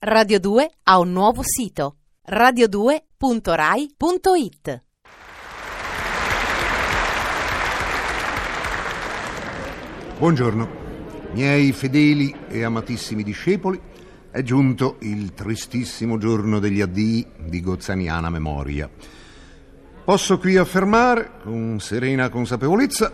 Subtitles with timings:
[0.00, 1.96] Radio 2 ha un nuovo sito
[2.30, 4.82] radio2.rai.it.
[10.18, 10.68] Buongiorno,
[11.32, 13.80] miei fedeli e amatissimi discepoli,
[14.30, 18.88] è giunto il tristissimo giorno degli addii di gozzaniana memoria.
[20.04, 23.12] Posso qui affermare, con serena consapevolezza,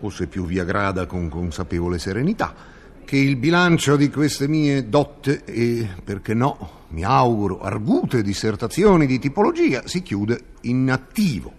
[0.00, 2.75] o se più vi aggrada con consapevole serenità,
[3.06, 9.20] che il bilancio di queste mie dotte e, perché no, mi auguro, argute dissertazioni di
[9.20, 11.52] tipologia si chiude in attivo.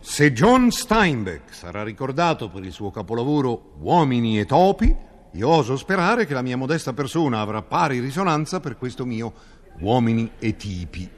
[0.00, 4.94] Se John Steinbeck sarà ricordato per il suo capolavoro Uomini e topi,
[5.32, 9.32] io oso sperare che la mia modesta persona avrà pari risonanza per questo mio
[9.80, 11.10] Uomini e tipi.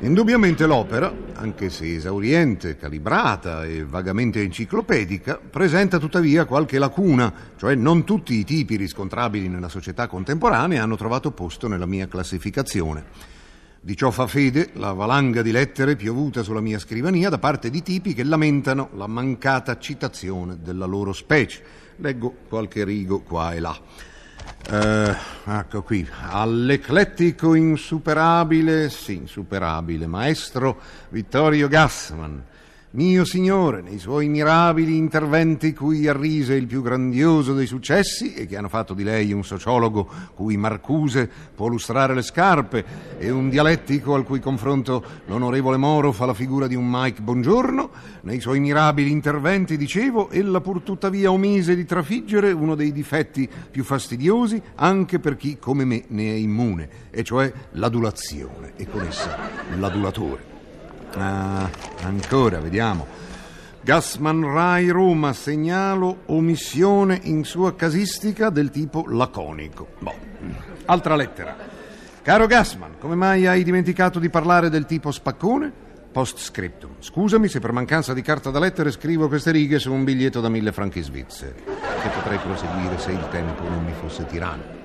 [0.00, 8.04] Indubbiamente l'opera, anche se esauriente, calibrata e vagamente enciclopedica, presenta tuttavia qualche lacuna, cioè non
[8.04, 13.04] tutti i tipi riscontrabili nella società contemporanea hanno trovato posto nella mia classificazione.
[13.80, 17.82] Di ciò fa fede la valanga di lettere piovuta sulla mia scrivania da parte di
[17.82, 21.62] tipi che lamentano la mancata citazione della loro specie.
[21.96, 23.78] Leggo qualche rigo qua e là.
[24.70, 25.14] Eh,
[25.46, 32.42] ecco qui, all'eclettico insuperabile, sì, insuperabile, maestro Vittorio Gassman,
[32.94, 38.56] mio signore, nei suoi mirabili interventi cui arrise il più grandioso dei successi e che
[38.56, 42.84] hanno fatto di lei un sociologo cui Marcuse può lustrare le scarpe
[43.18, 47.90] e un dialettico al cui confronto l'onorevole Moro fa la figura di un Mike Bongiorno,
[48.20, 53.82] nei suoi mirabili interventi, dicevo, ella pur tuttavia omise di trafiggere uno dei difetti più
[53.82, 59.36] fastidiosi anche per chi come me ne è immune, e cioè l'adulazione e con essa
[59.76, 60.53] l'adulatore.
[61.16, 61.70] Ah,
[62.02, 63.06] ancora, vediamo.
[63.80, 69.88] Gassman Rai Roma, segnalo omissione in sua casistica del tipo laconico.
[69.98, 70.14] Boh.
[70.86, 71.54] Altra lettera.
[72.22, 75.70] Caro Gassman, come mai hai dimenticato di parlare del tipo spaccone?
[76.10, 76.92] Post scriptum.
[76.98, 80.48] Scusami se per mancanza di carta da lettere scrivo queste righe su un biglietto da
[80.48, 84.83] mille franchi svizzeri, che potrei proseguire se il tempo non mi fosse tiranno.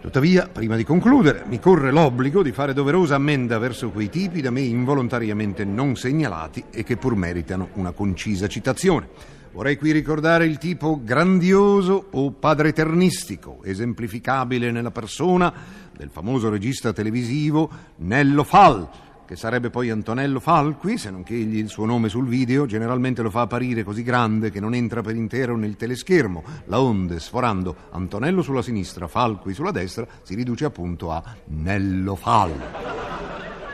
[0.00, 4.50] Tuttavia, prima di concludere, mi corre l'obbligo di fare doverosa ammenda verso quei tipi da
[4.50, 9.08] me involontariamente non segnalati e che pur meritano una concisa citazione.
[9.52, 15.52] Vorrei qui ricordare il tipo grandioso o padreternistico, esemplificabile nella persona
[15.96, 18.88] del famoso regista televisivo Nello Fall,
[19.28, 23.20] che sarebbe poi Antonello Falqui, se non che egli il suo nome sul video generalmente
[23.20, 26.42] lo fa apparire così grande che non entra per intero nel teleschermo.
[26.64, 32.54] La onde, sforando Antonello sulla sinistra, Falqui sulla destra, si riduce appunto a Nello Fal.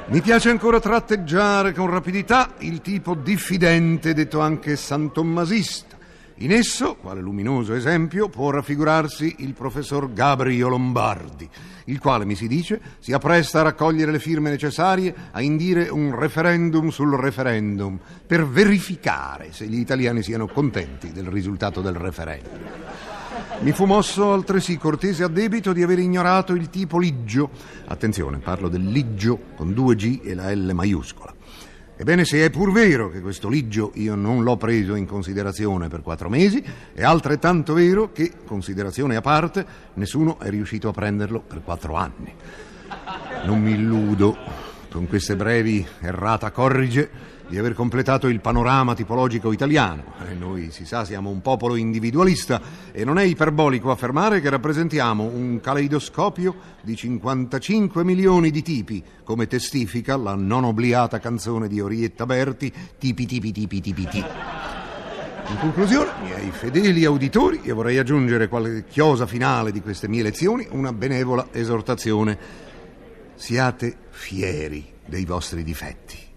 [0.09, 5.97] Mi piace ancora tratteggiare con rapidità il tipo diffidente, detto anche santommasista.
[6.39, 11.49] In esso, quale luminoso esempio, può raffigurarsi il professor Gabrio Lombardi,
[11.85, 16.19] il quale, mi si dice, si appresta a raccogliere le firme necessarie a indire un
[16.19, 22.61] referendum sul referendum per verificare se gli italiani siano contenti del risultato del referendum.
[23.61, 27.51] Mi fu mosso altresì cortese addebito di aver ignorato il tipo Liggio.
[27.87, 31.35] Attenzione, parlo del Liggio con due G e la L maiuscola.
[31.97, 36.03] Ebbene, se è pur vero che questo liggio io non l'ho preso in considerazione per
[36.03, 36.63] quattro mesi,
[36.93, 42.35] è altrettanto vero che, considerazione a parte, nessuno è riuscito a prenderlo per quattro anni.
[43.45, 44.37] Non mi illudo
[44.91, 47.09] con queste brevi errata corrige
[47.55, 50.03] di aver completato il panorama tipologico italiano.
[50.29, 52.61] E noi, si sa, siamo un popolo individualista
[52.91, 59.47] e non è iperbolico affermare che rappresentiamo un caleidoscopio di 55 milioni di tipi, come
[59.47, 64.25] testifica la non obliata canzone di Orietta Berti, tipi tipi tipi tipi tipi.
[65.47, 70.67] In conclusione, miei fedeli auditori, io vorrei aggiungere qualche chiosa finale di queste mie lezioni,
[70.71, 72.37] una benevola esortazione.
[73.37, 76.33] Siate fieri dei vostri difetti.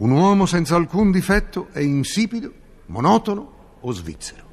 [0.00, 2.52] Un uomo senza alcun difetto è insipido,
[2.86, 4.46] monotono o svizzero.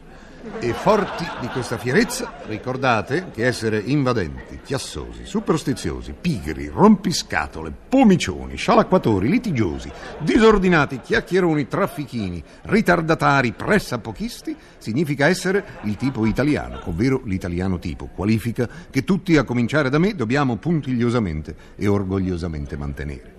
[0.59, 9.29] E forti di questa fierezza, ricordate che essere invadenti, chiassosi, superstiziosi, pigri, rompiscatole, pomicioni, scialacquatori,
[9.29, 18.67] litigiosi, disordinati, chiacchieroni, traffichini, ritardatari, pressapochisti, significa essere il tipo italiano, ovvero l'italiano tipo, qualifica
[18.89, 23.34] che tutti, a cominciare da me, dobbiamo puntigliosamente e orgogliosamente mantenere.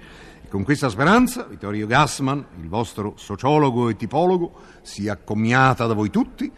[0.49, 4.53] Con questa speranza, Vittorio Gassman, il vostro sociologo e tipologo,
[4.83, 6.51] si accomiata da voi tutti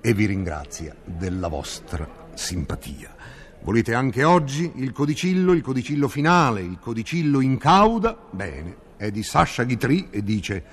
[0.00, 3.14] e vi ringrazia della vostra simpatia.
[3.60, 8.16] Volete anche oggi il codicillo, il codicillo finale, il codicillo in cauda?
[8.30, 10.64] Bene, è di Sasha Guitry e dice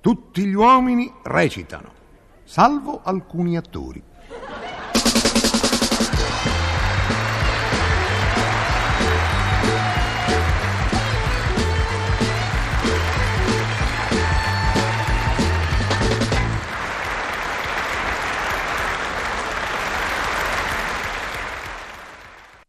[0.00, 1.92] tutti gli uomini recitano,
[2.42, 4.02] salvo alcuni attori.